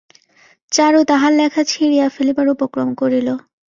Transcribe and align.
চারু 0.71 0.99
তাহার 1.09 1.31
লেখা 1.33 1.61
ছিঁড়িয়া 1.63 2.07
ফেলিবার 2.09 2.47
উপক্রম 2.49 2.89
করিল। 3.01 3.27